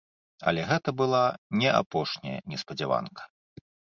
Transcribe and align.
Але 0.51 0.61
гэта 0.69 0.93
была 1.01 1.19
не 1.61 1.69
апошняя 1.81 2.39
неспадзяванка. 2.53 3.23